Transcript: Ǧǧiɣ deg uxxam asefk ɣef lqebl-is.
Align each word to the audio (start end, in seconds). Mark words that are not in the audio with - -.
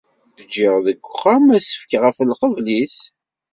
Ǧǧiɣ 0.43 0.75
deg 0.85 0.99
uxxam 1.05 1.45
asefk 1.57 1.91
ɣef 2.03 2.17
lqebl-is. 2.29 2.97